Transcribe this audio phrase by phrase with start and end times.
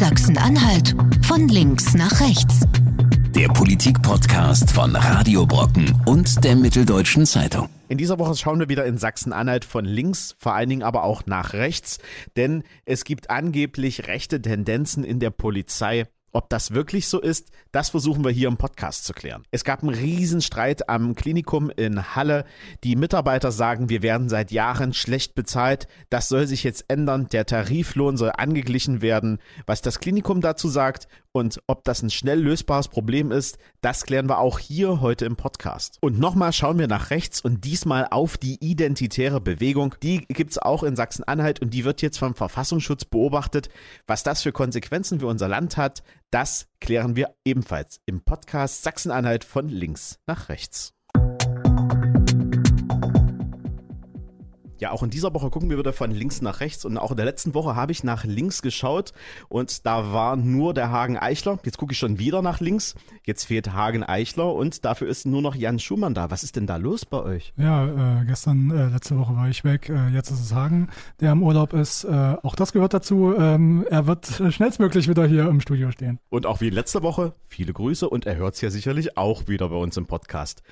[0.00, 0.96] Sachsen-Anhalt
[1.26, 2.60] von links nach rechts.
[3.34, 7.68] Der Politik-Podcast von Radio Brocken und der Mitteldeutschen Zeitung.
[7.90, 11.26] In dieser Woche schauen wir wieder in Sachsen-Anhalt von links, vor allen Dingen aber auch
[11.26, 11.98] nach rechts,
[12.34, 16.06] denn es gibt angeblich rechte Tendenzen in der Polizei.
[16.32, 19.42] Ob das wirklich so ist, das versuchen wir hier im Podcast zu klären.
[19.50, 22.44] Es gab einen Riesenstreit am Klinikum in Halle.
[22.84, 25.88] Die Mitarbeiter sagen, wir werden seit Jahren schlecht bezahlt.
[26.08, 27.28] Das soll sich jetzt ändern.
[27.32, 29.38] Der Tariflohn soll angeglichen werden.
[29.66, 34.28] Was das Klinikum dazu sagt und ob das ein schnell lösbares Problem ist, das klären
[34.28, 35.98] wir auch hier heute im Podcast.
[36.00, 39.94] Und nochmal schauen wir nach rechts und diesmal auf die identitäre Bewegung.
[40.02, 43.68] Die gibt es auch in Sachsen-Anhalt und die wird jetzt vom Verfassungsschutz beobachtet.
[44.06, 49.44] Was das für Konsequenzen für unser Land hat, das klären wir ebenfalls im Podcast Sachsen-Anhalt
[49.44, 50.94] von links nach rechts.
[54.80, 57.18] Ja, auch in dieser Woche gucken wir wieder von links nach rechts und auch in
[57.18, 59.12] der letzten Woche habe ich nach links geschaut
[59.50, 61.58] und da war nur der Hagen Eichler.
[61.64, 62.94] Jetzt gucke ich schon wieder nach links.
[63.24, 66.30] Jetzt fehlt Hagen Eichler und dafür ist nur noch Jan Schumann da.
[66.30, 67.52] Was ist denn da los bei euch?
[67.58, 69.90] Ja, äh, gestern, äh, letzte Woche war ich weg.
[69.90, 70.88] Äh, jetzt ist es Hagen,
[71.20, 72.04] der im Urlaub ist.
[72.04, 73.34] Äh, auch das gehört dazu.
[73.38, 76.18] Ähm, er wird schnellstmöglich wieder hier im Studio stehen.
[76.30, 79.68] Und auch wie letzte Woche, viele Grüße und er hört es ja sicherlich auch wieder
[79.68, 80.62] bei uns im Podcast.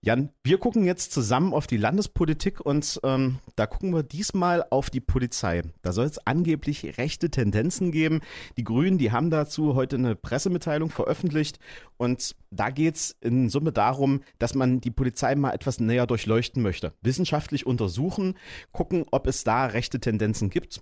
[0.00, 4.90] Jan, wir gucken jetzt zusammen auf die Landespolitik und ähm, da gucken wir diesmal auf
[4.90, 5.62] die Polizei.
[5.82, 8.20] Da soll es angeblich rechte Tendenzen geben.
[8.56, 11.58] Die Grünen, die haben dazu heute eine Pressemitteilung veröffentlicht
[11.96, 16.62] und da geht es in Summe darum, dass man die Polizei mal etwas näher durchleuchten
[16.62, 16.92] möchte.
[17.02, 18.38] Wissenschaftlich untersuchen,
[18.70, 20.80] gucken, ob es da rechte Tendenzen gibt.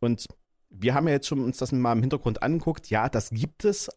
[0.00, 0.26] Und
[0.70, 2.88] wir haben ja jetzt schon uns das mal im Hintergrund angeguckt.
[2.88, 3.90] Ja, das gibt es,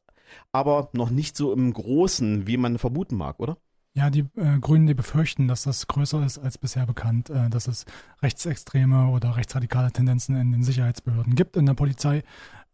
[0.52, 3.58] aber noch nicht so im Großen, wie man vermuten mag, oder?
[3.98, 7.67] Ja, die äh, Grünen, die befürchten, dass das größer ist als bisher bekannt, äh, dass
[7.67, 7.86] es
[8.22, 12.22] rechtsextreme oder rechtsradikale Tendenzen in den Sicherheitsbehörden gibt in der Polizei.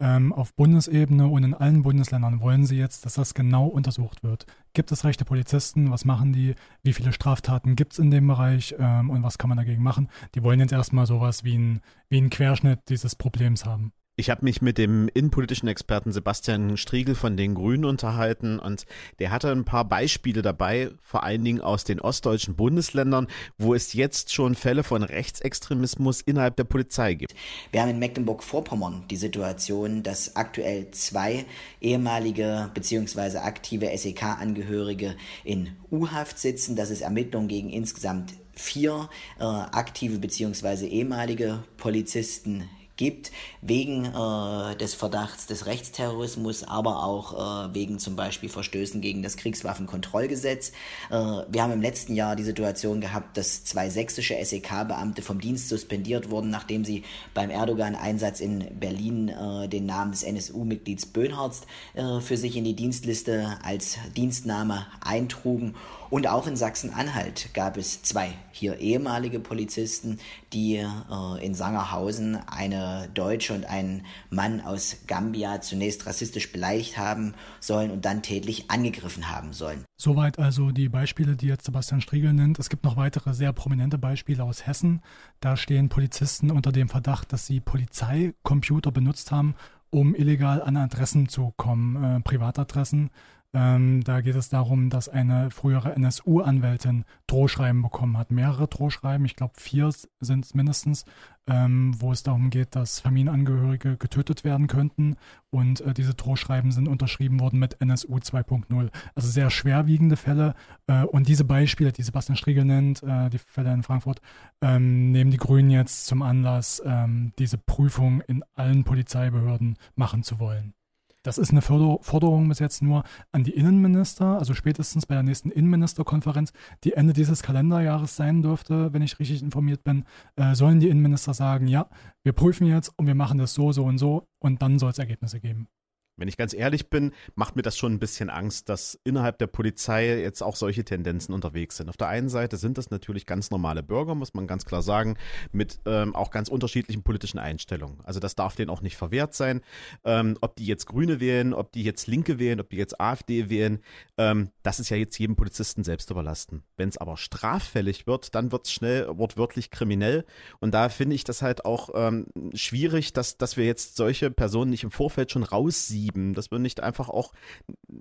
[0.02, 4.46] Ähm, auf Bundesebene und in allen Bundesländern wollen sie jetzt, dass das genau untersucht wird.
[4.74, 5.92] Gibt es rechte Polizisten?
[5.92, 6.56] Was machen die?
[6.82, 8.76] Wie viele Straftaten gibt es in dem Bereich?
[8.78, 10.10] Ähm, und was kann man dagegen machen?
[10.36, 13.94] Die wollen jetzt erstmal sowas wie ein, wie ein Querschnitt dieses Problems haben.
[14.16, 18.86] Ich habe mich mit dem innenpolitischen Experten Sebastian Striegel von den Grünen unterhalten und
[19.18, 23.26] der hatte ein paar Beispiele dabei, vor allen Dingen aus den ostdeutschen Bundesländern,
[23.58, 27.34] wo es jetzt schon Fälle von Rechtsextremismus innerhalb der Polizei gibt.
[27.72, 31.48] Wir haben in Mecklenburg-Vorpommern die Situation, dass aktuell zwei
[31.82, 33.38] ehemalige bzw.
[33.38, 39.10] aktive SEK-Angehörige in U-Haft sitzen, dass es Ermittlungen gegen insgesamt vier
[39.40, 40.86] äh, aktive bzw.
[40.86, 43.32] ehemalige Polizisten gibt,
[43.62, 49.38] wegen äh, des Verdachts des Rechtsterrorismus, aber auch äh, wegen zum Beispiel Verstößen gegen das
[49.38, 50.74] Kriegswaffenkontrollgesetz.
[51.10, 55.70] Äh, wir haben im letzten Jahr die Situation gehabt, dass zwei sächsische SEK-Beamte vom Dienst
[55.70, 57.04] suspendiert wurden, nachdem sie
[57.34, 61.62] beim Erdogan-Einsatz in Berlin äh, den Namen des NSU-Mitglieds Böhnhardt
[61.96, 65.76] äh, für sich in die Dienstliste als Dienstname eintrugen.
[66.14, 70.20] Und auch in Sachsen-Anhalt gab es zwei hier ehemalige Polizisten,
[70.54, 77.34] die äh, in Sangerhausen eine Deutsche und einen Mann aus Gambia zunächst rassistisch beleidigt haben
[77.60, 79.86] sollen und dann tätlich angegriffen haben sollen.
[80.00, 82.60] Soweit also die Beispiele, die jetzt Sebastian Striegel nennt.
[82.60, 85.02] Es gibt noch weitere sehr prominente Beispiele aus Hessen.
[85.40, 89.56] Da stehen Polizisten unter dem Verdacht, dass sie Polizeicomputer benutzt haben,
[89.90, 93.10] um illegal an Adressen zu kommen, äh, Privatadressen.
[93.56, 98.32] Ähm, da geht es darum, dass eine frühere NSU-Anwältin Drohschreiben bekommen hat.
[98.32, 101.06] Mehrere Drohschreiben, ich glaube vier sind es mindestens,
[101.46, 105.18] ähm, wo es darum geht, dass Familienangehörige getötet werden könnten.
[105.52, 108.90] Und äh, diese Drohschreiben sind unterschrieben worden mit NSU 2.0.
[109.14, 110.56] Also sehr schwerwiegende Fälle.
[110.88, 114.20] Äh, und diese Beispiele, die Sebastian Striegel nennt, äh, die Fälle in Frankfurt,
[114.62, 120.40] ähm, nehmen die Grünen jetzt zum Anlass, ähm, diese Prüfung in allen Polizeibehörden machen zu
[120.40, 120.74] wollen.
[121.24, 125.52] Das ist eine Forderung bis jetzt nur an die Innenminister, also spätestens bei der nächsten
[125.52, 126.52] Innenministerkonferenz,
[126.84, 130.04] die Ende dieses Kalenderjahres sein dürfte, wenn ich richtig informiert bin,
[130.36, 131.88] äh, sollen die Innenminister sagen, ja,
[132.24, 135.00] wir prüfen jetzt und wir machen das so, so und so und dann soll es
[135.00, 135.70] Ergebnisse geben.
[136.16, 139.48] Wenn ich ganz ehrlich bin, macht mir das schon ein bisschen Angst, dass innerhalb der
[139.48, 141.90] Polizei jetzt auch solche Tendenzen unterwegs sind.
[141.90, 145.18] Auf der einen Seite sind das natürlich ganz normale Bürger, muss man ganz klar sagen,
[145.52, 148.00] mit ähm, auch ganz unterschiedlichen politischen Einstellungen.
[148.04, 149.62] Also das darf denen auch nicht verwehrt sein.
[150.04, 153.50] Ähm, ob die jetzt Grüne wählen, ob die jetzt Linke wählen, ob die jetzt AfD
[153.50, 153.80] wählen,
[154.18, 156.62] ähm, das ist ja jetzt jedem Polizisten selbst überlassen.
[156.78, 160.26] Wenn es aber straffällig wird, dann wird es schnell wortwörtlich kriminell.
[160.60, 164.70] Und da finde ich das halt auch ähm, schwierig, dass, dass wir jetzt solche Personen
[164.70, 167.32] nicht im Vorfeld schon raussiehen schieben, dass wir nicht einfach auch,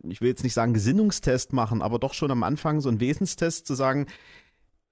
[0.08, 3.66] ich will jetzt nicht sagen Gesinnungstest machen, aber doch schon am Anfang so einen Wesenstest
[3.66, 4.06] zu sagen,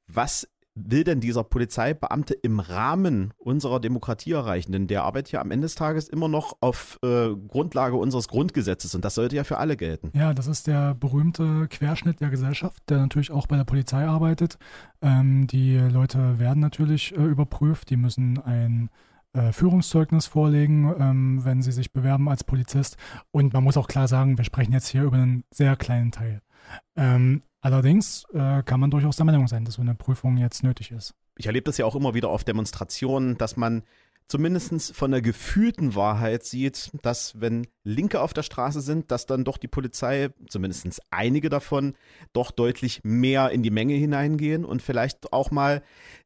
[0.06, 4.70] was will denn dieser Polizeibeamte im Rahmen unserer Demokratie erreichen?
[4.72, 8.94] Denn der arbeitet ja am Ende des Tages immer noch auf äh, Grundlage unseres Grundgesetzes
[8.94, 10.10] und das sollte ja für alle gelten.
[10.14, 14.58] Ja, das ist der berühmte Querschnitt der Gesellschaft, der natürlich auch bei der Polizei arbeitet.
[15.02, 18.90] Ähm, die Leute werden natürlich äh, überprüft, die müssen ein
[19.32, 22.96] äh, Führungszeugnis vorlegen, ähm, wenn sie sich bewerben als Polizist.
[23.30, 26.42] Und man muss auch klar sagen, wir sprechen jetzt hier über einen sehr kleinen Teil.
[26.96, 30.90] Ähm, allerdings äh, kann man durchaus der Meinung sein, dass so eine Prüfung jetzt nötig
[30.90, 31.14] ist.
[31.36, 33.82] Ich erlebe das ja auch immer wieder auf Demonstrationen, dass man
[34.30, 39.44] zumindest von der gefühlten Wahrheit sieht, dass wenn Linke auf der Straße sind, dass dann
[39.44, 41.94] doch die Polizei, zumindest einige davon,
[42.32, 45.82] doch deutlich mehr in die Menge hineingehen und vielleicht auch mal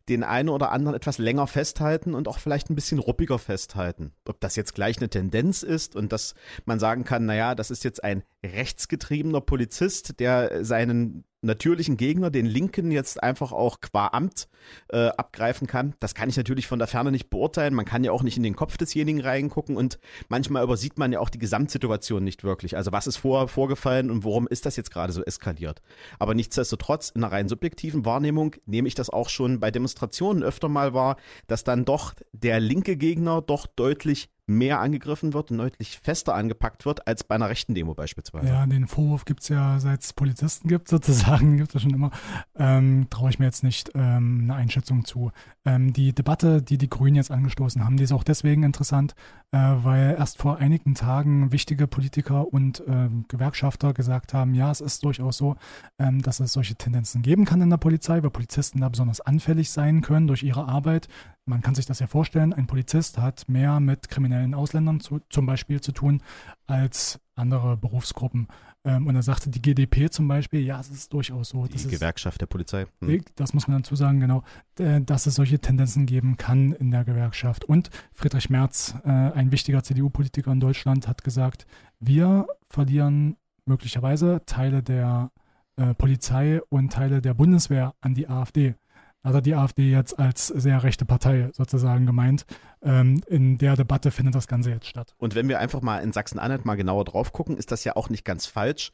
[0.08, 4.12] den einen oder anderen etwas länger festhalten und auch vielleicht ein bisschen ruppiger festhalten.
[4.28, 6.34] Ob das jetzt gleich eine Tendenz ist und dass
[6.66, 12.46] man sagen kann, naja, das ist jetzt ein rechtsgetriebener Polizist, der seinen natürlichen Gegner, den
[12.46, 14.48] Linken, jetzt einfach auch qua Amt
[14.88, 15.94] äh, abgreifen kann.
[16.00, 17.74] Das kann ich natürlich von der Ferne nicht beurteilen.
[17.74, 19.98] Man kann ja auch nicht in den Kopf desjenigen reingucken und
[20.28, 22.76] manchmal übersieht man ja auch die Gesamtsituation nicht wirklich.
[22.76, 25.82] Also was ist vorher vorgefallen und warum ist das jetzt gerade so eskaliert?
[26.18, 29.93] Aber nichtsdestotrotz, in einer rein subjektiven Wahrnehmung nehme ich das auch schon bei Demonstrationen
[30.42, 35.58] öfter mal wahr, dass dann doch der linke Gegner doch deutlich mehr angegriffen wird und
[35.58, 38.48] deutlich fester angepackt wird als bei einer rechten Demo beispielsweise.
[38.48, 42.10] Ja, den Vorwurf gibt es ja, seit es Polizisten gibt, sozusagen, gibt es schon immer.
[42.56, 45.32] Ähm, Traue ich mir jetzt nicht ähm, eine Einschätzung zu.
[45.64, 49.14] Ähm, die Debatte, die die Grünen jetzt angestoßen haben, die ist auch deswegen interessant,
[49.52, 54.82] äh, weil erst vor einigen Tagen wichtige Politiker und äh, Gewerkschafter gesagt haben, ja, es
[54.82, 55.56] ist durchaus so,
[55.98, 59.70] ähm, dass es solche Tendenzen geben kann in der Polizei, weil Polizisten da besonders anfällig
[59.70, 61.08] sein können durch ihre Arbeit.
[61.46, 65.44] Man kann sich das ja vorstellen, ein Polizist hat mehr mit kriminellen Ausländern zu, zum
[65.44, 66.22] Beispiel zu tun
[66.66, 68.48] als andere Berufsgruppen.
[68.84, 71.66] Ähm, und da sagte die GDP zum Beispiel, ja, es ist durchaus so.
[71.66, 72.86] Die Gewerkschaft der Polizei.
[73.00, 73.22] Hm.
[73.36, 74.42] Das muss man dazu sagen, genau,
[74.76, 77.64] dass es solche Tendenzen geben kann in der Gewerkschaft.
[77.64, 81.66] Und Friedrich Merz, äh, ein wichtiger CDU-Politiker in Deutschland, hat gesagt,
[82.00, 83.36] wir verlieren
[83.66, 85.30] möglicherweise Teile der
[85.76, 88.74] äh, Polizei und Teile der Bundeswehr an die AfD
[89.24, 92.44] hat er die AfD jetzt als sehr rechte Partei sozusagen gemeint.
[92.82, 95.14] Ähm, in der Debatte findet das Ganze jetzt statt.
[95.18, 98.10] Und wenn wir einfach mal in Sachsen-Anhalt mal genauer drauf gucken, ist das ja auch
[98.10, 98.92] nicht ganz falsch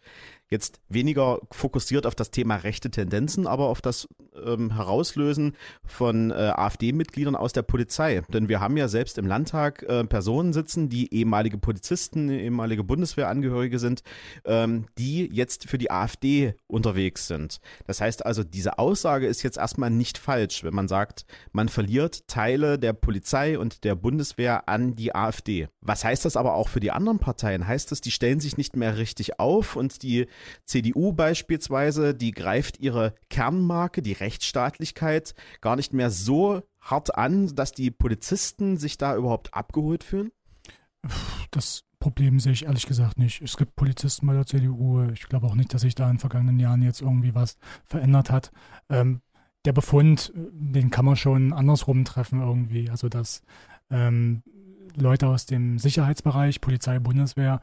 [0.50, 4.08] jetzt weniger fokussiert auf das Thema rechte Tendenzen, aber auf das
[4.44, 8.22] ähm, Herauslösen von äh, AfD-Mitgliedern aus der Polizei.
[8.32, 13.78] Denn wir haben ja selbst im Landtag äh, Personen sitzen, die ehemalige Polizisten, ehemalige Bundeswehrangehörige
[13.78, 14.02] sind,
[14.44, 17.60] ähm, die jetzt für die AfD unterwegs sind.
[17.86, 22.26] Das heißt also, diese Aussage ist jetzt erstmal nicht falsch, wenn man sagt, man verliert
[22.26, 25.68] Teile der Polizei und der Bundeswehr an die AfD.
[25.80, 27.66] Was heißt das aber auch für die anderen Parteien?
[27.66, 30.26] Heißt das, die stellen sich nicht mehr richtig auf und die
[30.64, 37.72] CDU beispielsweise, die greift ihre Kernmarke, die Rechtsstaatlichkeit, gar nicht mehr so hart an, dass
[37.72, 40.32] die Polizisten sich da überhaupt abgeholt fühlen?
[41.50, 43.42] Das Problem sehe ich ehrlich gesagt nicht.
[43.42, 45.02] Es gibt Polizisten bei der CDU.
[45.12, 48.30] Ich glaube auch nicht, dass sich da in den vergangenen Jahren jetzt irgendwie was verändert
[48.30, 48.52] hat.
[48.88, 49.20] Ähm,
[49.66, 52.88] der Befund, den kann man schon andersrum treffen irgendwie.
[52.88, 53.42] Also dass
[53.90, 54.42] ähm,
[54.96, 57.60] Leute aus dem Sicherheitsbereich, Polizei, Bundeswehr,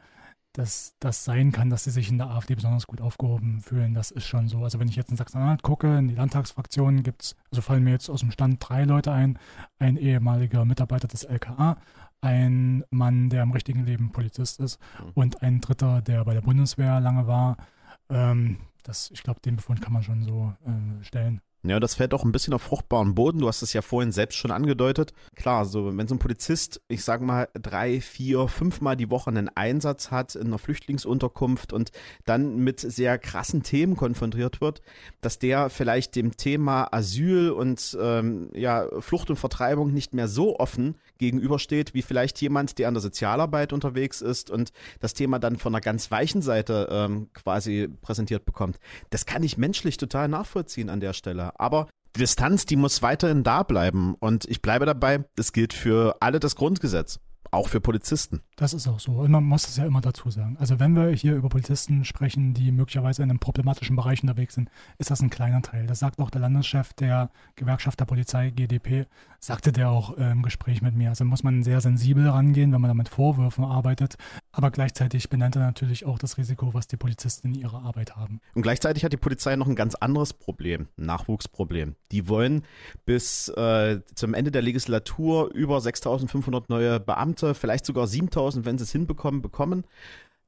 [0.58, 3.94] dass das sein kann, dass sie sich in der AfD besonders gut aufgehoben fühlen.
[3.94, 4.64] Das ist schon so.
[4.64, 7.92] Also wenn ich jetzt in Sachsen-Anhalt gucke, in die Landtagsfraktionen gibt es, also fallen mir
[7.92, 9.38] jetzt aus dem Stand drei Leute ein.
[9.78, 11.76] Ein ehemaliger Mitarbeiter des LKA,
[12.20, 15.12] ein Mann, der im richtigen Leben Polizist ist mhm.
[15.14, 17.56] und ein dritter, der bei der Bundeswehr lange war.
[18.10, 21.40] Ähm, das, ich glaube, den Befund kann man schon so äh, stellen.
[21.64, 23.40] Ja, das fällt auch ein bisschen auf fruchtbaren Boden.
[23.40, 25.12] Du hast es ja vorhin selbst schon angedeutet.
[25.34, 29.48] Klar, so wenn so ein Polizist, ich sag mal, drei, vier, fünfmal die Woche einen
[29.48, 31.90] Einsatz hat in einer Flüchtlingsunterkunft und
[32.24, 34.82] dann mit sehr krassen Themen konfrontiert wird,
[35.20, 40.60] dass der vielleicht dem Thema Asyl und ähm, ja, Flucht und Vertreibung nicht mehr so
[40.60, 45.56] offen gegenübersteht, wie vielleicht jemand, der an der Sozialarbeit unterwegs ist und das Thema dann
[45.56, 48.78] von einer ganz weichen Seite ähm, quasi präsentiert bekommt.
[49.10, 51.47] Das kann ich menschlich total nachvollziehen an der Stelle.
[51.56, 54.14] Aber die Distanz, die muss weiterhin da bleiben.
[54.18, 58.42] Und ich bleibe dabei, das gilt für alle das Grundgesetz auch für Polizisten.
[58.56, 59.12] Das ist auch so.
[59.12, 60.56] Und man muss es ja immer dazu sagen.
[60.58, 64.70] Also wenn wir hier über Polizisten sprechen, die möglicherweise in einem problematischen Bereich unterwegs sind,
[64.98, 65.86] ist das ein kleiner Teil.
[65.86, 69.06] Das sagt auch der Landeschef der Gewerkschaft der Polizei, GDP,
[69.40, 71.10] sagte der auch äh, im Gespräch mit mir.
[71.10, 74.16] Also muss man sehr sensibel rangehen, wenn man da mit Vorwürfen arbeitet.
[74.52, 78.40] Aber gleichzeitig benennt er natürlich auch das Risiko, was die Polizisten in ihrer Arbeit haben.
[78.54, 81.94] Und gleichzeitig hat die Polizei noch ein ganz anderes Problem, ein Nachwuchsproblem.
[82.10, 82.64] Die wollen
[83.06, 88.78] bis äh, zum Ende der Legislatur über 6500 neue Beamte Beamte, vielleicht sogar 7000, wenn
[88.78, 89.84] sie es hinbekommen, bekommen.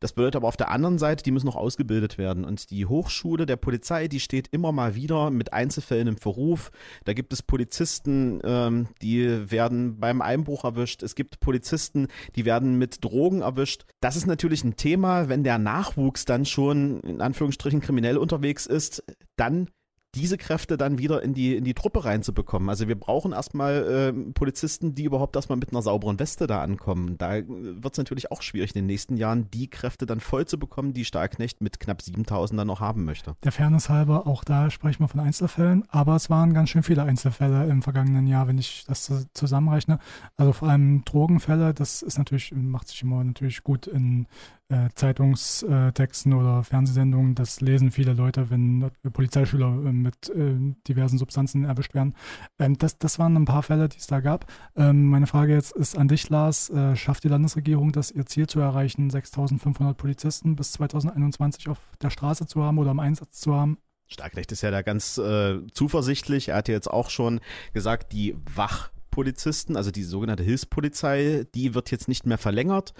[0.03, 2.47] Das bedeutet aber auf der anderen Seite, die müssen noch ausgebildet werden.
[2.47, 6.71] Und die Hochschule der Polizei, die steht immer mal wieder mit Einzelfällen im Verruf.
[7.05, 11.03] Da gibt es Polizisten, ähm, die werden beim Einbruch erwischt.
[11.03, 13.85] Es gibt Polizisten, die werden mit Drogen erwischt.
[14.01, 19.05] Das ist natürlich ein Thema, wenn der Nachwuchs dann schon in Anführungsstrichen kriminell unterwegs ist,
[19.37, 19.69] dann
[20.15, 22.69] diese Kräfte dann wieder in die, in die Truppe reinzubekommen.
[22.69, 27.17] Also wir brauchen erstmal äh, Polizisten, die überhaupt erstmal mit einer sauberen Weste da ankommen.
[27.17, 30.59] Da wird es natürlich auch schwierig, in den nächsten Jahren die Kräfte dann voll zu
[30.59, 33.37] bekommen, die Stahlknecht mit knapp 7000 dann noch haben möchte.
[33.45, 37.05] Der Fairness halber, auch da sprechen wir von Einzelfällen, aber es waren ganz schön viele
[37.05, 40.01] Einzelfälle im vergangenen Jahr, wenn ich das zusammenrechne.
[40.37, 44.27] Also vor allem Drogenfälle, das ist natürlich, macht sich immer natürlich gut in
[44.71, 50.55] äh, Zeitungstexten oder Fernsehsendungen, das lesen viele Leute, wenn Polizeischüler äh, mit äh,
[50.87, 52.15] diversen Substanzen erwischt werden.
[52.59, 54.47] Ähm, das, das waren ein paar Fälle, die es da gab.
[54.77, 56.71] Ähm, meine Frage jetzt ist an dich, Lars.
[56.71, 62.11] Äh, schafft die Landesregierung das, ihr Ziel zu erreichen, 6500 Polizisten bis 2021 auf der
[62.11, 63.79] Straße zu haben oder im Einsatz zu haben?
[64.07, 66.49] Starkrecht ist ja da ganz äh, zuversichtlich.
[66.49, 67.41] Er hat ja jetzt auch schon
[67.73, 72.95] gesagt, die Wach Polizisten, also die sogenannte Hilfspolizei, die wird jetzt nicht mehr verlängert.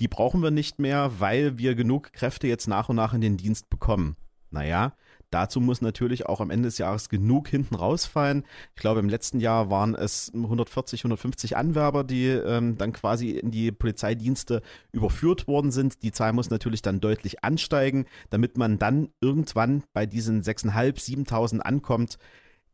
[0.00, 3.36] Die brauchen wir nicht mehr, weil wir genug Kräfte jetzt nach und nach in den
[3.36, 4.16] Dienst bekommen.
[4.50, 4.92] Naja,
[5.30, 8.44] dazu muss natürlich auch am Ende des Jahres genug hinten rausfallen.
[8.74, 13.50] Ich glaube, im letzten Jahr waren es 140, 150 Anwerber, die ähm, dann quasi in
[13.50, 14.60] die Polizeidienste
[14.92, 16.02] überführt worden sind.
[16.02, 21.60] Die Zahl muss natürlich dann deutlich ansteigen, damit man dann irgendwann bei diesen 6.500, 7.000
[21.60, 22.18] ankommt,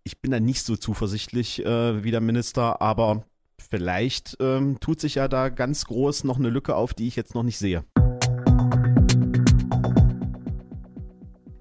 [0.08, 3.24] ich bin da nicht so zuversichtlich äh, wie der Minister, aber
[3.60, 7.34] vielleicht ähm, tut sich ja da ganz groß noch eine Lücke auf, die ich jetzt
[7.34, 7.84] noch nicht sehe.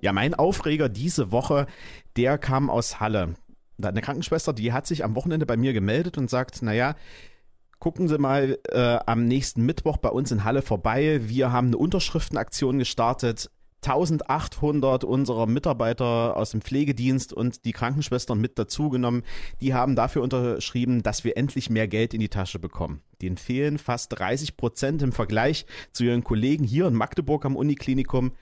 [0.02, 1.68] Ja, mein Aufreger diese Woche,
[2.16, 3.34] der kam aus Halle.
[3.82, 6.96] Eine Krankenschwester, die hat sich am Wochenende bei mir gemeldet und sagt, naja,
[7.80, 11.22] gucken Sie mal äh, am nächsten Mittwoch bei uns in Halle vorbei.
[11.24, 13.52] Wir haben eine Unterschriftenaktion gestartet.
[13.84, 19.24] 1800 unserer Mitarbeiter aus dem Pflegedienst und die Krankenschwestern mit dazugenommen.
[19.62, 23.02] Die haben dafür unterschrieben, dass wir endlich mehr Geld in die Tasche bekommen.
[23.22, 28.34] Denen fehlen fast 30 Prozent im Vergleich zu ihren Kollegen hier in Magdeburg am Uniklinikum.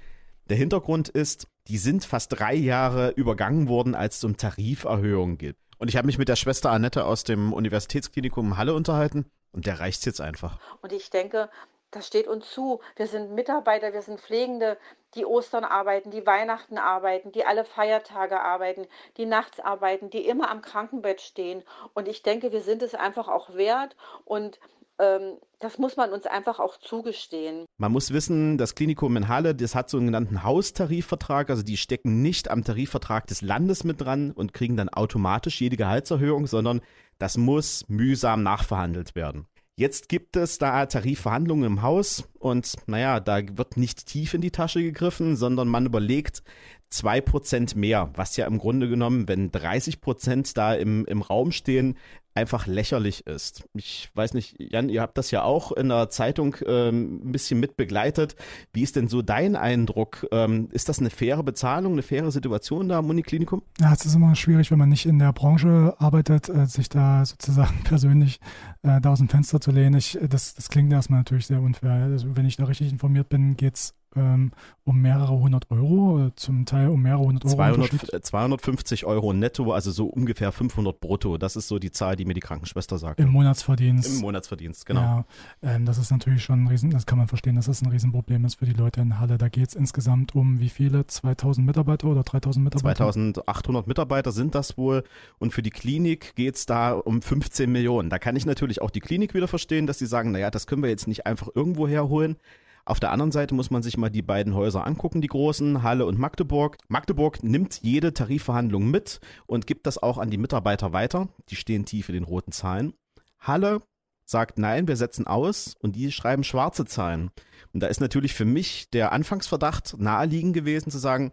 [0.50, 5.58] Der Hintergrund ist, die sind fast drei Jahre übergangen worden, als es um Tariferhöhungen geht.
[5.78, 9.80] Und ich habe mich mit der Schwester Annette aus dem Universitätsklinikum Halle unterhalten und der
[9.80, 10.60] reicht jetzt einfach.
[10.82, 11.50] Und ich denke,
[11.92, 12.82] das steht uns zu.
[12.96, 14.78] Wir sind Mitarbeiter, wir sind Pflegende,
[15.16, 20.50] die Ostern arbeiten, die Weihnachten arbeiten, die alle Feiertage arbeiten, die nachts arbeiten, die immer
[20.50, 21.64] am Krankenbett stehen.
[21.94, 23.96] Und ich denke, wir sind es einfach auch wert
[24.26, 24.60] und
[25.00, 27.66] ähm, das muss man uns einfach auch zugestehen.
[27.78, 31.78] Man muss wissen, das Klinikum in Halle, das hat so einen genannten Haustarifvertrag, also die
[31.78, 36.82] stecken nicht am Tarifvertrag des Landes mit dran und kriegen dann automatisch jede Gehaltserhöhung, sondern
[37.18, 39.48] das muss mühsam nachverhandelt werden.
[39.78, 44.52] Jetzt gibt es da Tarifverhandlungen im Haus und naja, da wird nicht tief in die
[44.52, 46.44] Tasche gegriffen, sondern man überlegt,
[46.92, 51.96] 2% mehr, was ja im Grunde genommen, wenn 30% da im, im Raum stehen,
[52.36, 53.64] einfach lächerlich ist.
[53.74, 57.60] Ich weiß nicht, Jan, ihr habt das ja auch in der Zeitung ähm, ein bisschen
[57.62, 58.36] mit begleitet.
[58.74, 60.28] Wie ist denn so dein Eindruck?
[60.32, 63.64] Ähm, ist das eine faire Bezahlung, eine faire Situation da am Uniklinikum?
[63.80, 67.26] Ja, es ist immer schwierig, wenn man nicht in der Branche arbeitet, äh, sich da
[67.26, 68.42] sozusagen persönlich
[68.84, 69.96] äh, da aus dem Fenster zu lehnen.
[69.96, 71.94] Ich, das, das klingt erstmal natürlich sehr unfair.
[71.94, 74.52] Also, wenn ich da richtig informiert bin, geht es ähm,
[74.84, 77.56] um mehrere hundert Euro, zum Teil um mehrere hundert Euro.
[77.56, 81.38] 200, 250 Euro netto, also so ungefähr 500 brutto.
[81.38, 83.20] Das ist so die Zahl, die mir die Krankenschwester sagt.
[83.20, 84.16] Im Monatsverdienst.
[84.16, 85.02] Im Monatsverdienst, genau.
[85.02, 85.26] Ja,
[85.64, 88.46] ähm, das ist natürlich schon ein Riesen, das kann man verstehen, dass das ein Riesenproblem
[88.46, 89.38] ist für die Leute in Halle.
[89.38, 91.08] Da geht es insgesamt um wie viele?
[91.08, 92.98] 2000 Mitarbeiter oder 3000 Mitarbeiter?
[92.98, 95.04] 2800 Mitarbeiter sind das wohl.
[95.40, 98.10] Und für die Klinik geht es da um 15 Millionen.
[98.10, 100.84] Da kann ich natürlich auch die Klinik wieder verstehen, dass sie sagen, naja, das können
[100.84, 102.38] wir jetzt nicht einfach irgendwo herholen.
[102.88, 106.06] Auf der anderen Seite muss man sich mal die beiden Häuser angucken, die großen, Halle
[106.06, 106.78] und Magdeburg.
[106.88, 111.28] Magdeburg nimmt jede Tarifverhandlung mit und gibt das auch an die Mitarbeiter weiter.
[111.50, 112.94] Die stehen tief in den roten Zahlen.
[113.40, 113.82] Halle
[114.24, 117.32] sagt nein, wir setzen aus und die schreiben schwarze Zahlen.
[117.74, 121.32] Und da ist natürlich für mich der Anfangsverdacht naheliegend gewesen zu sagen,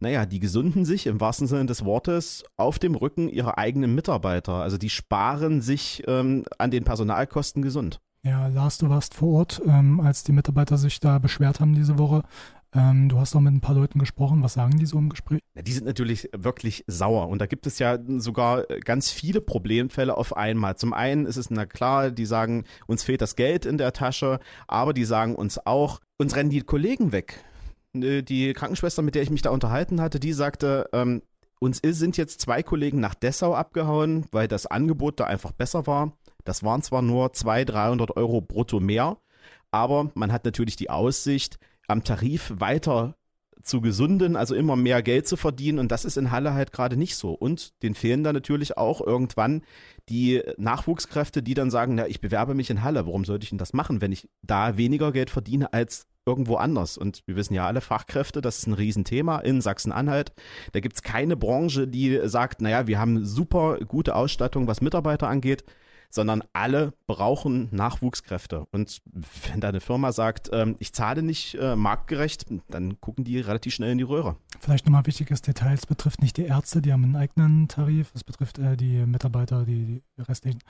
[0.00, 4.54] naja, die gesunden sich im wahrsten Sinne des Wortes auf dem Rücken ihrer eigenen Mitarbeiter.
[4.54, 8.00] Also die sparen sich ähm, an den Personalkosten gesund.
[8.22, 11.98] Ja, Lars, du warst vor Ort, ähm, als die Mitarbeiter sich da beschwert haben diese
[11.98, 12.22] Woche.
[12.74, 14.42] Ähm, du hast auch mit ein paar Leuten gesprochen.
[14.42, 15.40] Was sagen die so im Gespräch?
[15.54, 17.28] Ja, die sind natürlich wirklich sauer.
[17.28, 20.76] Und da gibt es ja sogar ganz viele Problemfälle auf einmal.
[20.76, 24.40] Zum einen ist es, na klar, die sagen, uns fehlt das Geld in der Tasche,
[24.66, 27.42] aber die sagen uns auch, uns rennen die Kollegen weg.
[27.94, 31.22] Die Krankenschwester, mit der ich mich da unterhalten hatte, die sagte, ähm,
[31.60, 36.12] uns sind jetzt zwei Kollegen nach Dessau abgehauen, weil das Angebot da einfach besser war.
[36.48, 39.18] Das waren zwar nur 200, 300 Euro brutto mehr,
[39.70, 43.16] aber man hat natürlich die Aussicht, am Tarif weiter
[43.62, 45.78] zu gesunden, also immer mehr Geld zu verdienen.
[45.78, 47.32] Und das ist in Halle halt gerade nicht so.
[47.32, 49.62] Und den fehlen dann natürlich auch irgendwann
[50.08, 53.04] die Nachwuchskräfte, die dann sagen, na, ich bewerbe mich in Halle.
[53.04, 56.96] Warum sollte ich denn das machen, wenn ich da weniger Geld verdiene als irgendwo anders.
[56.96, 60.32] Und wir wissen ja alle, Fachkräfte, das ist ein Riesenthema in Sachsen-Anhalt.
[60.72, 65.28] Da gibt es keine Branche, die sagt, naja, wir haben super gute Ausstattung, was Mitarbeiter
[65.28, 65.64] angeht
[66.10, 68.66] sondern alle brauchen Nachwuchskräfte.
[68.72, 69.00] Und
[69.50, 73.74] wenn da eine Firma sagt, ähm, ich zahle nicht äh, marktgerecht, dann gucken die relativ
[73.74, 74.36] schnell in die Röhre.
[74.60, 78.24] Vielleicht nochmal wichtiges Detail, es betrifft nicht die Ärzte, die haben einen eigenen Tarif, es
[78.24, 80.60] betrifft äh, die Mitarbeiter, die, die restlichen.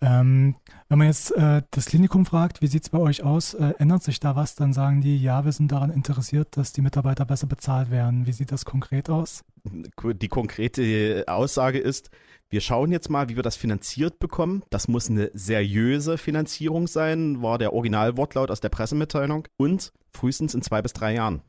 [0.00, 0.56] Ähm,
[0.88, 4.02] wenn man jetzt äh, das Klinikum fragt, wie sieht es bei euch aus, äh, ändert
[4.02, 7.46] sich da was, dann sagen die, ja, wir sind daran interessiert, dass die Mitarbeiter besser
[7.46, 8.26] bezahlt werden.
[8.26, 9.44] Wie sieht das konkret aus?
[9.64, 12.10] Die konkrete Aussage ist,
[12.50, 14.62] wir schauen jetzt mal, wie wir das finanziert bekommen.
[14.70, 19.48] Das muss eine seriöse Finanzierung sein, war der Originalwortlaut aus der Pressemitteilung.
[19.56, 21.42] Und frühestens in zwei bis drei Jahren.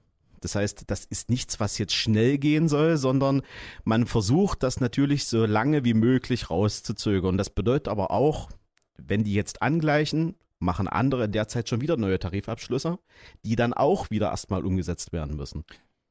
[0.46, 3.42] Das heißt, das ist nichts, was jetzt schnell gehen soll, sondern
[3.84, 7.38] man versucht, das natürlich so lange wie möglich rauszuzögern.
[7.38, 8.50] Das bedeutet aber auch,
[8.98, 13.00] wenn die jetzt angleichen, machen andere in der Zeit schon wieder neue Tarifabschlüsse,
[13.44, 15.64] die dann auch wieder erstmal umgesetzt werden müssen.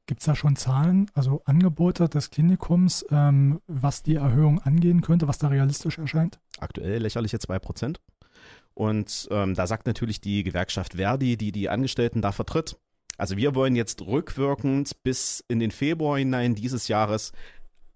[0.05, 5.27] Gibt es da schon Zahlen, also Angebote des Klinikums, ähm, was die Erhöhung angehen könnte,
[5.27, 6.39] was da realistisch erscheint?
[6.59, 7.95] Aktuell lächerliche 2%.
[8.75, 12.77] Und ähm, da sagt natürlich die Gewerkschaft Verdi, die die Angestellten da vertritt,
[13.17, 17.31] also wir wollen jetzt rückwirkend bis in den Februar hinein dieses Jahres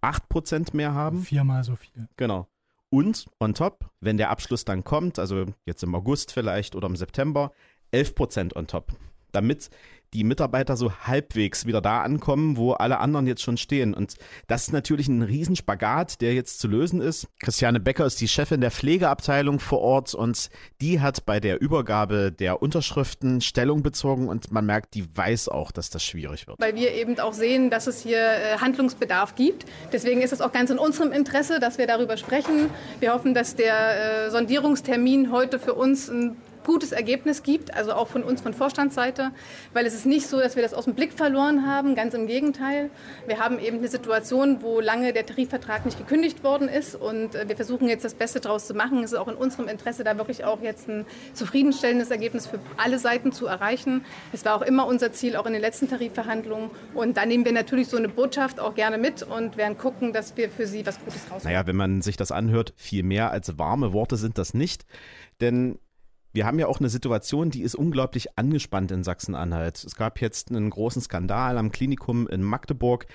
[0.02, 1.24] 8% mehr haben.
[1.24, 2.08] Viermal so viel.
[2.18, 2.48] Genau.
[2.90, 6.96] Und on top, wenn der Abschluss dann kommt, also jetzt im August vielleicht oder im
[6.96, 7.52] September,
[7.94, 8.94] 11% on top.
[9.32, 9.70] Damit
[10.13, 13.94] die Mitarbeiter so halbwegs wieder da ankommen, wo alle anderen jetzt schon stehen.
[13.94, 14.16] Und
[14.48, 17.28] das ist natürlich ein Riesenspagat, der jetzt zu lösen ist.
[17.39, 20.50] Christiane Becker ist die Chefin der Pflegeabteilung vor Ort und
[20.82, 25.72] die hat bei der Übergabe der Unterschriften Stellung bezogen und man merkt, die weiß auch,
[25.72, 26.60] dass das schwierig wird.
[26.60, 29.66] Weil wir eben auch sehen, dass es hier äh, Handlungsbedarf gibt.
[29.92, 32.70] Deswegen ist es auch ganz in unserem Interesse, dass wir darüber sprechen.
[33.00, 38.08] Wir hoffen, dass der äh, Sondierungstermin heute für uns ein gutes Ergebnis gibt, also auch
[38.08, 39.32] von uns von Vorstandsseite,
[39.74, 42.28] weil es ist nicht so, dass wir das aus dem Blick verloren haben, ganz im
[42.28, 42.89] Gegenteil.
[43.27, 47.48] Wir haben eben eine Situation, wo lange der Tarifvertrag nicht gekündigt worden ist und äh,
[47.48, 49.03] wir versuchen jetzt das Beste daraus zu machen.
[49.03, 53.00] Es ist auch in unserem Interesse, da wirklich auch jetzt ein zufriedenstellendes Ergebnis für alle
[53.00, 54.05] Seiten zu erreichen.
[54.33, 57.51] Es war auch immer unser Ziel, auch in den letzten Tarifverhandlungen und da nehmen wir
[57.51, 61.00] natürlich so eine Botschaft auch gerne mit und werden gucken, dass wir für Sie was
[61.00, 61.44] Gutes rausholen.
[61.44, 64.86] Naja, wenn man sich das anhört, viel mehr als warme Worte sind das nicht,
[65.42, 65.79] denn
[66.31, 69.83] wir haben ja auch eine Situation, die ist unglaublich angespannt in Sachsen-Anhalt.
[69.83, 73.07] Es gab jetzt einen großen Skandal am Klinikum in Magdeburg.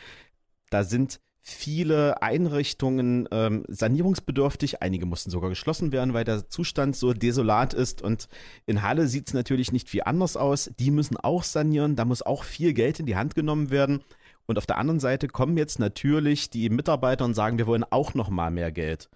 [0.71, 4.83] Da sind viele Einrichtungen ähm, sanierungsbedürftig.
[4.83, 8.03] Einige mussten sogar geschlossen werden, weil der Zustand so desolat ist.
[8.03, 8.29] Und
[8.67, 10.71] in Halle sieht es natürlich nicht viel anders aus.
[10.79, 11.97] Die müssen auch sanieren.
[11.97, 14.03] Da muss auch viel Geld in die Hand genommen werden.
[14.47, 18.15] Und auf der anderen Seite kommen jetzt natürlich die Mitarbeiter und sagen, wir wollen auch
[18.15, 19.11] noch mal mehr Geld.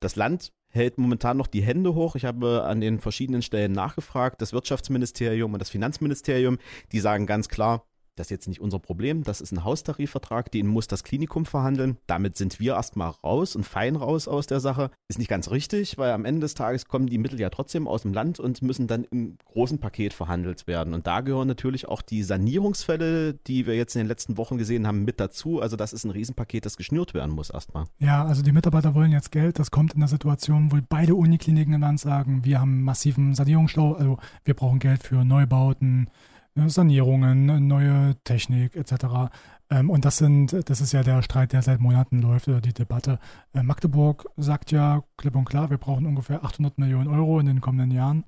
[0.00, 2.16] Das Land hält momentan noch die Hände hoch.
[2.16, 4.40] Ich habe an den verschiedenen Stellen nachgefragt.
[4.40, 6.58] Das Wirtschaftsministerium und das Finanzministerium,
[6.92, 7.84] die sagen ganz klar,
[8.20, 11.96] das ist jetzt nicht unser Problem, das ist ein Haustarifvertrag, den muss das Klinikum verhandeln.
[12.06, 14.90] Damit sind wir erstmal raus und fein raus aus der Sache.
[15.08, 18.02] Ist nicht ganz richtig, weil am Ende des Tages kommen die Mittel ja trotzdem aus
[18.02, 20.92] dem Land und müssen dann im großen Paket verhandelt werden.
[20.92, 24.86] Und da gehören natürlich auch die Sanierungsfälle, die wir jetzt in den letzten Wochen gesehen
[24.86, 25.62] haben, mit dazu.
[25.62, 27.86] Also das ist ein Riesenpaket, das geschnürt werden muss erstmal.
[28.00, 29.58] Ja, also die Mitarbeiter wollen jetzt Geld.
[29.58, 33.94] Das kommt in der Situation, wo beide Unikliniken im Land sagen, wir haben massiven Sanierungsstau,
[33.94, 36.10] also wir brauchen Geld für Neubauten,
[36.54, 39.30] Sanierungen, neue Technik etc.
[39.70, 42.72] Ähm, und das sind, das ist ja der Streit, der seit Monaten läuft oder die
[42.72, 43.18] Debatte.
[43.54, 47.60] Äh, Magdeburg sagt ja klipp und klar, wir brauchen ungefähr 800 Millionen Euro in den
[47.60, 48.24] kommenden Jahren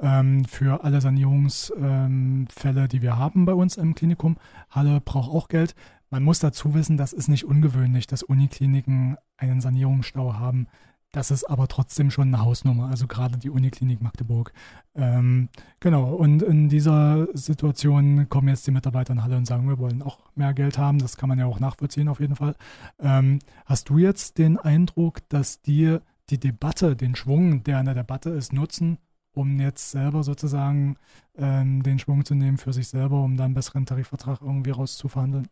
[0.00, 4.36] ähm, für alle Sanierungsfälle, die wir haben bei uns im Klinikum.
[4.70, 5.74] Halle braucht auch Geld.
[6.08, 10.68] Man muss dazu wissen, das ist nicht ungewöhnlich, dass Unikliniken einen Sanierungsstau haben.
[11.16, 14.52] Das ist aber trotzdem schon eine Hausnummer, also gerade die Uniklinik Magdeburg.
[14.94, 15.48] Ähm,
[15.80, 20.02] genau, und in dieser Situation kommen jetzt die Mitarbeiter in Halle und sagen, wir wollen
[20.02, 20.98] auch mehr Geld haben.
[20.98, 22.54] Das kann man ja auch nachvollziehen auf jeden Fall.
[23.00, 25.96] Ähm, hast du jetzt den Eindruck, dass die
[26.28, 28.98] die Debatte, den Schwung, der in der Debatte ist, nutzen,
[29.32, 30.98] um jetzt selber sozusagen
[31.38, 35.48] ähm, den Schwung zu nehmen für sich selber, um da einen besseren Tarifvertrag irgendwie rauszuverhandeln?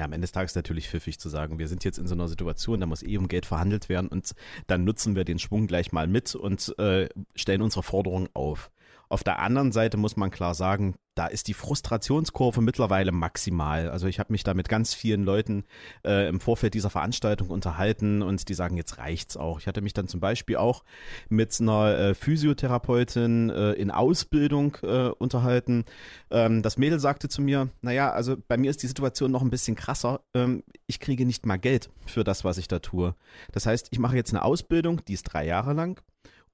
[0.00, 2.26] Ja, am Ende des Tages natürlich pfiffig zu sagen, wir sind jetzt in so einer
[2.26, 4.32] Situation, da muss eh um Geld verhandelt werden und
[4.66, 8.70] dann nutzen wir den Schwung gleich mal mit und äh, stellen unsere Forderungen auf.
[9.10, 13.90] Auf der anderen Seite muss man klar sagen, da ist die Frustrationskurve mittlerweile maximal.
[13.90, 15.64] Also ich habe mich da mit ganz vielen Leuten
[16.06, 19.58] äh, im Vorfeld dieser Veranstaltung unterhalten und die sagen, jetzt reicht's auch.
[19.58, 20.84] Ich hatte mich dann zum Beispiel auch
[21.28, 25.86] mit einer äh, Physiotherapeutin äh, in Ausbildung äh, unterhalten.
[26.30, 29.50] Ähm, das Mädel sagte zu mir, naja, also bei mir ist die Situation noch ein
[29.50, 30.20] bisschen krasser.
[30.34, 33.16] Ähm, ich kriege nicht mal Geld für das, was ich da tue.
[33.50, 36.00] Das heißt, ich mache jetzt eine Ausbildung, die ist drei Jahre lang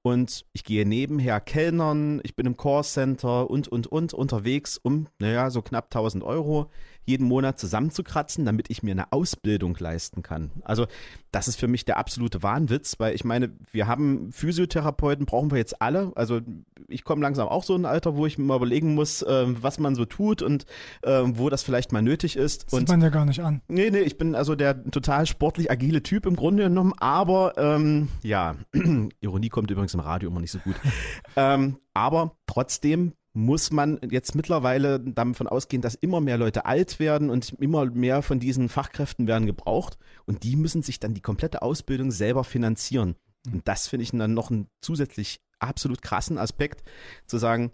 [0.07, 5.49] und ich gehe nebenher Kellnern, ich bin im Callcenter und, und, und unterwegs, um, naja,
[5.49, 6.71] so knapp 1000 Euro
[7.07, 10.51] jeden Monat zusammenzukratzen, damit ich mir eine Ausbildung leisten kann.
[10.63, 10.87] Also
[11.31, 15.57] das ist für mich der absolute Wahnwitz, weil ich meine, wir haben Physiotherapeuten, brauchen wir
[15.57, 16.11] jetzt alle.
[16.15, 16.41] Also
[16.87, 19.45] ich komme langsam auch so in ein Alter, wo ich mir mal überlegen muss, äh,
[19.61, 20.65] was man so tut und
[21.01, 22.71] äh, wo das vielleicht mal nötig ist.
[22.71, 23.61] Das sieht man ja gar nicht an.
[23.67, 28.09] Nee, nee, ich bin also der total sportlich agile Typ im Grunde genommen, aber ähm,
[28.23, 28.55] ja,
[29.21, 30.75] Ironie kommt übrigens im Radio immer nicht so gut.
[31.35, 37.29] ähm, aber trotzdem muss man jetzt mittlerweile davon ausgehen, dass immer mehr Leute alt werden
[37.29, 41.61] und immer mehr von diesen Fachkräften werden gebraucht und die müssen sich dann die komplette
[41.61, 43.15] Ausbildung selber finanzieren.
[43.45, 46.83] Und das finde ich dann noch einen zusätzlich absolut krassen Aspekt,
[47.27, 47.71] zu sagen,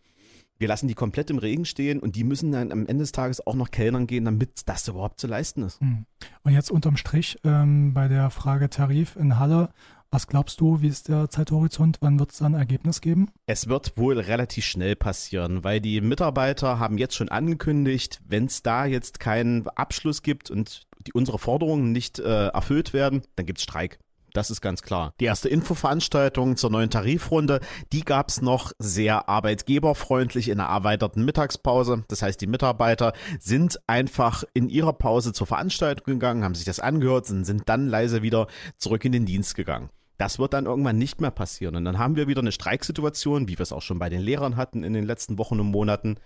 [0.57, 3.45] wir lassen die komplett im Regen stehen und die müssen dann am Ende des Tages
[3.47, 5.79] auch noch Kellnern gehen, damit das überhaupt zu leisten ist.
[5.79, 6.05] Hm.
[6.43, 9.69] Und jetzt unterm Strich ähm, bei der Frage Tarif in Halle
[10.13, 11.97] was glaubst du, wie ist der Zeithorizont?
[12.01, 13.31] Wann wird es dann ein Ergebnis geben?
[13.47, 18.61] Es wird wohl relativ schnell passieren, weil die Mitarbeiter haben jetzt schon angekündigt, wenn es
[18.61, 23.57] da jetzt keinen Abschluss gibt und die, unsere Forderungen nicht äh, erfüllt werden, dann gibt
[23.57, 23.97] es Streik.
[24.33, 25.13] Das ist ganz klar.
[25.19, 27.59] Die erste Infoveranstaltung zur neuen Tarifrunde,
[27.91, 32.03] die gab es noch sehr arbeitgeberfreundlich in der erweiterten Mittagspause.
[32.07, 36.79] Das heißt, die Mitarbeiter sind einfach in ihrer Pause zur Veranstaltung gegangen, haben sich das
[36.79, 38.47] angehört und sind dann leise wieder
[38.77, 39.89] zurück in den Dienst gegangen.
[40.17, 41.75] Das wird dann irgendwann nicht mehr passieren.
[41.75, 44.55] Und dann haben wir wieder eine Streiksituation, wie wir es auch schon bei den Lehrern
[44.55, 46.17] hatten in den letzten Wochen und Monaten.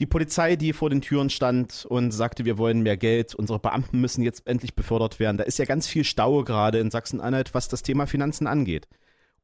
[0.00, 4.00] Die Polizei, die vor den Türen stand und sagte, wir wollen mehr Geld, unsere Beamten
[4.00, 5.36] müssen jetzt endlich befördert werden.
[5.36, 8.88] Da ist ja ganz viel Stau gerade in Sachsen-Anhalt, was das Thema Finanzen angeht.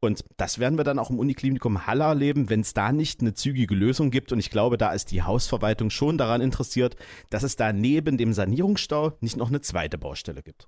[0.01, 3.35] Und das werden wir dann auch im Uniklinikum Halle erleben, wenn es da nicht eine
[3.35, 4.33] zügige Lösung gibt.
[4.33, 6.97] Und ich glaube, da ist die Hausverwaltung schon daran interessiert,
[7.31, 10.67] dass es da neben dem Sanierungsstau nicht noch eine zweite Baustelle gibt.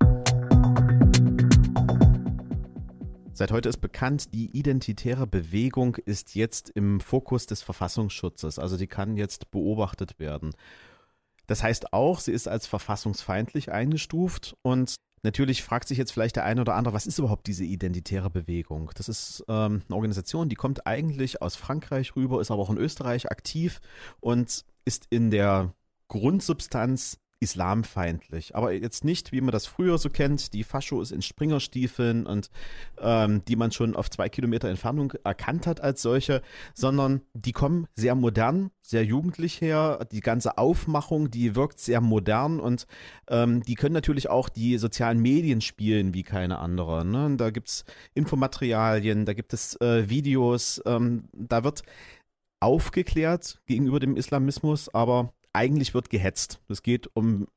[3.39, 8.59] Seit heute ist bekannt, die identitäre Bewegung ist jetzt im Fokus des Verfassungsschutzes.
[8.59, 10.51] Also die kann jetzt beobachtet werden.
[11.47, 16.45] Das heißt auch, sie ist als verfassungsfeindlich eingestuft und Natürlich fragt sich jetzt vielleicht der
[16.45, 18.91] eine oder andere, was ist überhaupt diese identitäre Bewegung?
[18.95, 22.77] Das ist ähm, eine Organisation, die kommt eigentlich aus Frankreich rüber, ist aber auch in
[22.77, 23.81] Österreich aktiv
[24.21, 25.73] und ist in der
[26.07, 28.55] Grundsubstanz islamfeindlich.
[28.55, 32.49] Aber jetzt nicht, wie man das früher so kennt, die Faschos in Springerstiefeln und
[32.99, 36.41] ähm, die man schon auf zwei Kilometer Entfernung erkannt hat als solche,
[36.73, 40.05] sondern die kommen sehr modern, sehr jugendlich her.
[40.11, 42.87] Die ganze Aufmachung, die wirkt sehr modern und
[43.29, 47.05] ähm, die können natürlich auch die sozialen Medien spielen wie keine andere.
[47.05, 47.35] Ne?
[47.37, 51.83] Da gibt es Infomaterialien, da gibt es äh, Videos, ähm, da wird
[52.59, 56.61] aufgeklärt gegenüber dem Islamismus, aber eigentlich wird gehetzt.
[56.67, 57.47] Es geht um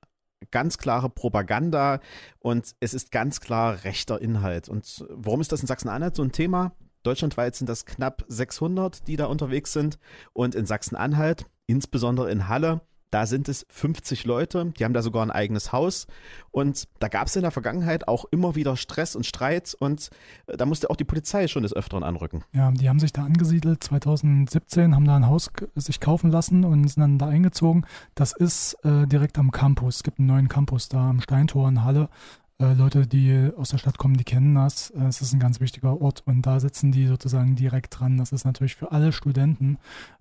[0.51, 2.01] ganz klare Propaganda
[2.41, 4.69] und es ist ganz klar rechter Inhalt.
[4.69, 6.73] Und warum ist das in Sachsen-Anhalt so ein Thema?
[7.03, 9.99] Deutschlandweit sind das knapp 600, die da unterwegs sind.
[10.33, 12.81] Und in Sachsen-Anhalt, insbesondere in Halle,
[13.12, 16.07] da sind es 50 Leute, die haben da sogar ein eigenes Haus.
[16.51, 19.77] Und da gab es in der Vergangenheit auch immer wieder Stress und Streit.
[19.79, 20.11] Und
[20.46, 22.42] äh, da musste auch die Polizei schon des Öfteren anrücken.
[22.53, 26.88] Ja, die haben sich da angesiedelt 2017, haben da ein Haus sich kaufen lassen und
[26.88, 27.85] sind dann da eingezogen.
[28.14, 29.96] Das ist äh, direkt am Campus.
[29.96, 32.09] Es gibt einen neuen Campus da am Steintor in Halle.
[32.62, 34.90] Äh, Leute, die aus der Stadt kommen, die kennen das.
[34.90, 38.16] Äh, es ist ein ganz wichtiger Ort und da sitzen die sozusagen direkt dran.
[38.16, 39.79] Das ist natürlich für alle Studenten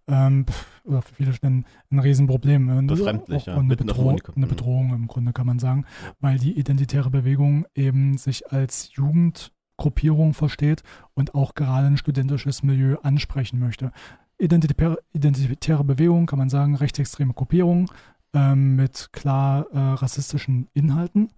[0.08, 0.46] ähm,
[0.84, 2.70] oder für viele Studenten ein Riesenproblem.
[2.70, 3.58] Äh, Befremdlich, ja.
[3.58, 5.86] Eine, Bedroh eine Bedrohung im Grunde kann man sagen,
[6.20, 10.82] weil die identitäre Bewegung eben sich als Jugendgruppierung versteht
[11.14, 13.92] und auch gerade ein studentisches Milieu ansprechen möchte.
[14.40, 17.92] Identitäre, identitäre Bewegung kann man sagen, rechtsextreme Gruppierung
[18.34, 21.30] ähm, mit klar äh, rassistischen Inhalten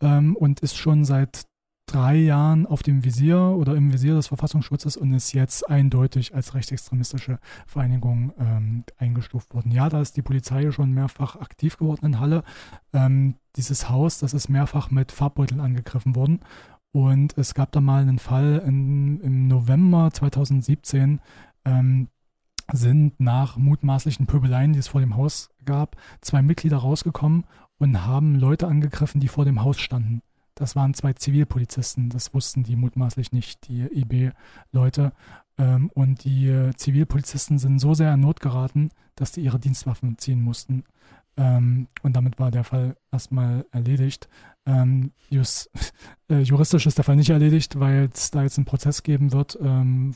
[0.00, 1.46] ähm, und ist schon seit
[1.88, 6.54] drei Jahren auf dem Visier oder im Visier des Verfassungsschutzes und ist jetzt eindeutig als
[6.54, 9.72] rechtsextremistische Vereinigung ähm, eingestuft worden.
[9.72, 12.44] Ja, da ist die Polizei schon mehrfach aktiv geworden in Halle.
[12.92, 16.40] Ähm, dieses Haus, das ist mehrfach mit Farbbeuteln angegriffen worden.
[16.92, 21.20] Und es gab da mal einen Fall in, im November 2017,
[21.64, 22.08] ähm,
[22.70, 27.44] sind nach mutmaßlichen Pöbeleien, die es vor dem Haus gab, zwei Mitglieder rausgekommen
[27.78, 30.22] und haben Leute angegriffen, die vor dem Haus standen.
[30.54, 35.12] Das waren zwei Zivilpolizisten, das wussten die mutmaßlich nicht, die IB-Leute.
[35.56, 40.42] Ähm, und die Zivilpolizisten sind so sehr in Not geraten, dass die ihre Dienstwaffen ziehen
[40.42, 40.82] mussten.
[41.36, 44.28] Ähm, und damit war der Fall erstmal erledigt.
[44.66, 45.12] Ähm,
[46.28, 49.56] äh, juristisch ist der Fall nicht erledigt, weil es da jetzt einen Prozess geben wird,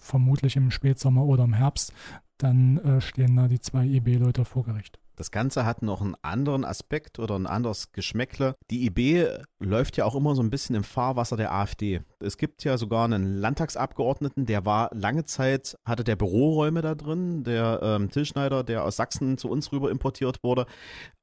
[0.00, 1.92] vermutlich im Spätsommer oder im Herbst.
[2.38, 4.98] Dann äh, stehen da die zwei IB-Leute vor Gericht.
[5.16, 8.54] Das Ganze hat noch einen anderen Aspekt oder ein anderes Geschmäckle.
[8.70, 9.28] Die IB
[9.60, 12.02] läuft ja auch immer so ein bisschen im Fahrwasser der AfD.
[12.18, 17.44] Es gibt ja sogar einen Landtagsabgeordneten, der war lange Zeit, hatte der Büroräume da drin,
[17.44, 18.24] der ähm, Till
[18.64, 20.66] der aus Sachsen zu uns rüber importiert wurde,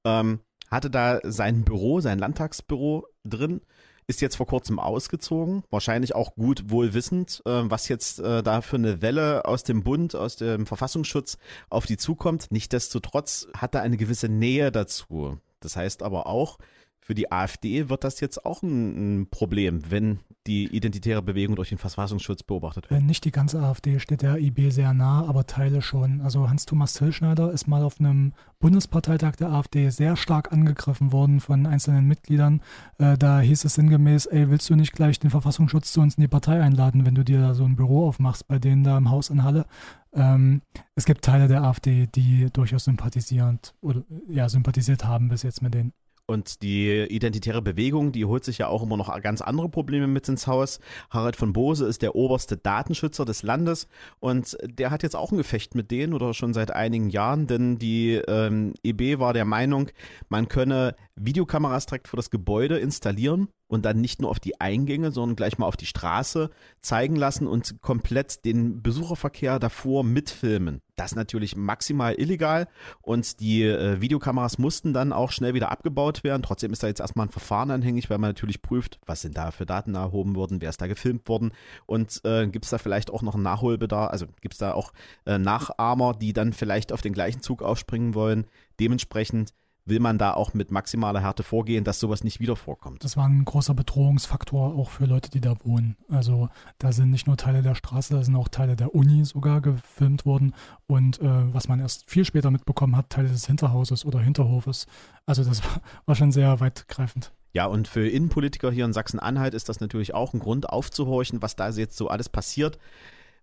[0.05, 3.61] ähm, hatte da sein Büro, sein Landtagsbüro drin
[4.09, 8.77] ist jetzt vor kurzem ausgezogen, wahrscheinlich auch gut wohlwissend, äh, was jetzt äh, da für
[8.77, 11.37] eine Welle aus dem Bund, aus dem Verfassungsschutz
[11.69, 12.47] auf die zukommt.
[12.49, 15.37] Nichtsdestotrotz hat er eine gewisse Nähe dazu.
[15.59, 16.57] Das heißt aber auch,
[17.01, 21.69] für die AfD wird das jetzt auch ein, ein, Problem, wenn die identitäre Bewegung durch
[21.69, 23.01] den Verfassungsschutz beobachtet wird.
[23.01, 26.21] Nicht die ganze AfD steht der IB sehr nah, aber Teile schon.
[26.21, 31.65] Also Hans-Thomas Tillschneider ist mal auf einem Bundesparteitag der AfD sehr stark angegriffen worden von
[31.65, 32.61] einzelnen Mitgliedern.
[32.97, 36.21] Äh, da hieß es sinngemäß, ey, willst du nicht gleich den Verfassungsschutz zu uns in
[36.21, 39.09] die Partei einladen, wenn du dir da so ein Büro aufmachst bei denen da im
[39.09, 39.65] Haus in Halle?
[40.13, 40.61] Ähm,
[40.95, 45.73] es gibt Teile der AfD, die durchaus sympathisierend oder ja, sympathisiert haben bis jetzt mit
[45.73, 45.93] denen.
[46.29, 50.29] Und die identitäre Bewegung, die holt sich ja auch immer noch ganz andere Probleme mit
[50.29, 50.79] ins Haus.
[51.09, 53.87] Harald von Bose ist der oberste Datenschützer des Landes
[54.19, 57.79] und der hat jetzt auch ein Gefecht mit denen oder schon seit einigen Jahren, denn
[57.79, 59.89] die ähm, EB war der Meinung,
[60.29, 65.11] man könne Videokameras direkt vor das Gebäude installieren und dann nicht nur auf die Eingänge,
[65.11, 66.49] sondern gleich mal auf die Straße
[66.81, 70.81] zeigen lassen und komplett den Besucherverkehr davor mitfilmen.
[70.95, 72.67] Das ist natürlich maximal illegal
[73.01, 76.41] und die äh, Videokameras mussten dann auch schnell wieder abgebaut werden.
[76.41, 79.51] Trotzdem ist da jetzt erstmal ein Verfahren anhängig, weil man natürlich prüft, was sind da
[79.51, 81.51] für Daten erhoben worden, wer ist da gefilmt worden
[81.85, 84.93] und äh, gibt es da vielleicht auch noch einen Nachholbedarf, also gibt es da auch
[85.25, 88.47] äh, Nachahmer, die dann vielleicht auf den gleichen Zug aufspringen wollen.
[88.79, 89.53] Dementsprechend
[89.89, 93.03] will man da auch mit maximaler Härte vorgehen, dass sowas nicht wieder vorkommt.
[93.03, 95.97] Das war ein großer Bedrohungsfaktor auch für Leute, die da wohnen.
[96.09, 99.61] Also da sind nicht nur Teile der Straße, da sind auch Teile der Uni sogar
[99.61, 100.53] gefilmt worden
[100.87, 104.87] und äh, was man erst viel später mitbekommen hat, Teile des Hinterhauses oder Hinterhofes.
[105.25, 107.31] Also das war, war schon sehr weitgreifend.
[107.53, 111.55] Ja, und für Innenpolitiker hier in Sachsen-Anhalt ist das natürlich auch ein Grund aufzuhorchen, was
[111.55, 112.77] da jetzt so alles passiert.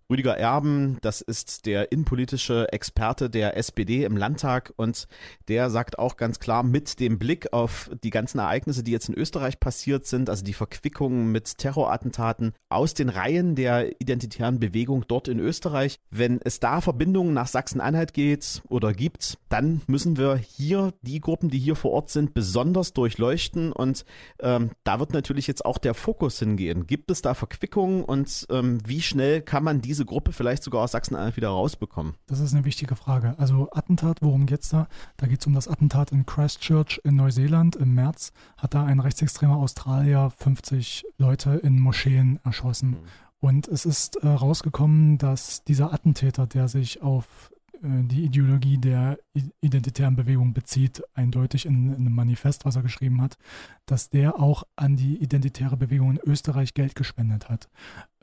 [0.09, 5.05] Rüdiger Erben, das ist der innenpolitische Experte der SPD im Landtag und
[5.49, 9.15] der sagt auch ganz klar mit dem Blick auf die ganzen Ereignisse, die jetzt in
[9.15, 15.27] Österreich passiert sind, also die Verquickungen mit Terrorattentaten aus den Reihen der identitären Bewegung dort
[15.27, 20.93] in Österreich, wenn es da Verbindungen nach Sachsen-Anhalt geht oder gibt, dann müssen wir hier
[21.01, 24.05] die Gruppen, die hier vor Ort sind, besonders durchleuchten und
[24.39, 26.87] ähm, da wird natürlich jetzt auch der Fokus hingehen.
[26.87, 30.83] Gibt es da Verquickungen und ähm, wie schnell kann man diese diese Gruppe vielleicht sogar
[30.83, 32.13] aus Sachsen-Anhalt wieder rausbekommen?
[32.27, 33.33] Das ist eine wichtige Frage.
[33.39, 34.87] Also Attentat, worum geht es da?
[35.17, 38.31] Da geht es um das Attentat in Christchurch in Neuseeland im März.
[38.57, 42.91] Hat da ein rechtsextremer Australier 50 Leute in Moscheen erschossen.
[42.91, 42.97] Mhm.
[43.39, 49.17] Und es ist äh, rausgekommen, dass dieser Attentäter, der sich auf die Ideologie der
[49.61, 53.37] identitären Bewegung bezieht, eindeutig in, in, einem Manifest, was er geschrieben hat,
[53.85, 57.69] dass der auch an die identitäre Bewegung in Österreich Geld gespendet hat.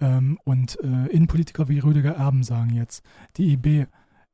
[0.00, 3.04] Ähm, und äh, Innenpolitiker wie Rüdiger Erben sagen jetzt,
[3.36, 3.86] die IB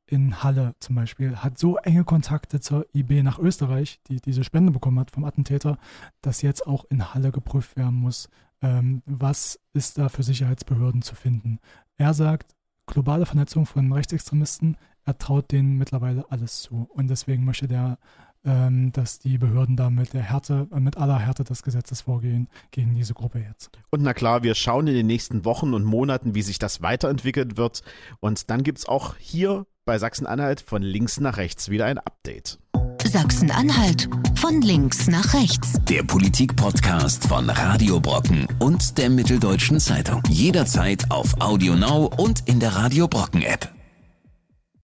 [0.07, 4.71] in Halle zum Beispiel hat so enge Kontakte zur IB nach Österreich, die diese Spende
[4.71, 5.77] bekommen hat vom Attentäter,
[6.21, 8.29] dass jetzt auch in Halle geprüft werden muss,
[8.61, 11.59] ähm, was ist da für Sicherheitsbehörden zu finden.
[11.97, 12.55] Er sagt,
[12.87, 16.87] globale Vernetzung von Rechtsextremisten er traut denen mittlerweile alles zu.
[16.89, 17.97] Und deswegen möchte der,
[18.43, 22.95] ähm, dass die Behörden da mit der Härte, mit aller Härte des Gesetzes vorgehen gegen
[22.95, 23.71] diese Gruppe jetzt.
[23.91, 27.57] Und na klar, wir schauen in den nächsten Wochen und Monaten, wie sich das weiterentwickelt
[27.57, 27.81] wird.
[28.19, 32.59] Und dann gibt es auch hier bei Sachsen-Anhalt von links nach rechts wieder ein Update.
[33.03, 35.73] Sachsen-Anhalt von links nach rechts.
[35.89, 40.23] Der Politik-Podcast von Radio Brocken und der Mitteldeutschen Zeitung.
[40.29, 43.69] Jederzeit auf Audio Now und in der Radio Brocken App.